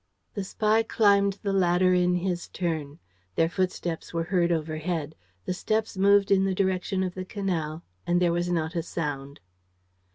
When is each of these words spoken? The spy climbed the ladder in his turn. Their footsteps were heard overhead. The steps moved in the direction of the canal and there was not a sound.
The 0.33 0.43
spy 0.43 0.81
climbed 0.81 1.37
the 1.43 1.53
ladder 1.53 1.93
in 1.93 2.15
his 2.15 2.47
turn. 2.47 2.97
Their 3.35 3.47
footsteps 3.49 4.11
were 4.15 4.23
heard 4.23 4.51
overhead. 4.51 5.13
The 5.45 5.53
steps 5.53 5.95
moved 5.95 6.31
in 6.31 6.43
the 6.43 6.55
direction 6.55 7.03
of 7.03 7.13
the 7.13 7.23
canal 7.23 7.83
and 8.07 8.19
there 8.19 8.33
was 8.33 8.49
not 8.49 8.73
a 8.73 8.81
sound. 8.81 9.41